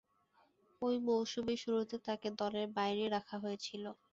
ঐ 0.81 0.97
মৌসুমের 1.05 1.59
শুরুতে 1.63 1.95
তাকে 2.07 2.27
দলের 2.39 2.67
বাইরে 2.77 3.05
রাখা 3.15 3.35
হয়েছিল। 3.43 3.83